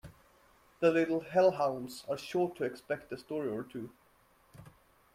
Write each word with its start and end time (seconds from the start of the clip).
The 0.79 0.89
little 0.89 1.19
hell 1.19 1.51
hounds 1.51 2.05
are 2.09 2.17
sure 2.17 2.49
to 2.55 2.63
expect 2.63 3.11
a 3.11 3.19
story 3.19 3.49
or 3.49 3.61
two. 3.61 3.91